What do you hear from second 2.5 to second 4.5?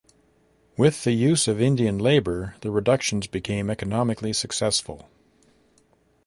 the reductions became economically